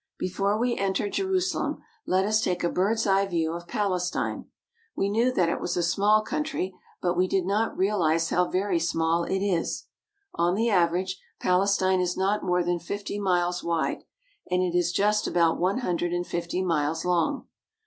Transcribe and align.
Before 0.17 0.57
we 0.57 0.75
enter 0.77 1.09
Jerusalem, 1.11 1.83
let 2.07 2.25
us 2.25 2.41
take 2.41 2.63
a 2.63 2.71
bird's 2.71 3.05
eye 3.05 3.27
view 3.27 3.53
of 3.53 3.67
Palestine. 3.67 4.45
We 4.95 5.09
knew 5.09 5.31
that 5.33 5.47
it 5.47 5.61
was 5.61 5.77
a 5.77 5.83
small 5.83 6.23
country, 6.23 6.73
but 7.03 7.13
we 7.15 7.27
did 7.27 7.45
not 7.45 7.77
realize 7.77 8.31
how 8.31 8.47
very 8.49 8.79
small 8.79 9.25
it 9.25 9.43
is. 9.45 9.85
On 10.33 10.55
the 10.55 10.71
average, 10.71 11.21
Palestine 11.39 11.99
is 12.01 12.17
not 12.17 12.43
more 12.43 12.63
than 12.63 12.79
fifty 12.79 13.19
miles 13.19 13.63
wide, 13.63 14.03
and 14.49 14.63
it 14.63 14.75
is 14.75 14.91
just 14.91 15.27
about 15.27 15.59
one 15.59 15.81
hundred 15.81 16.13
and 16.13 16.25
fifty 16.25 16.63
miles 16.63 17.05
long. 17.05 17.45